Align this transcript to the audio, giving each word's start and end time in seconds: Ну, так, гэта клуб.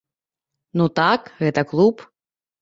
Ну, 0.81 0.87
так, 1.01 1.29
гэта 1.43 1.61
клуб. 1.75 1.95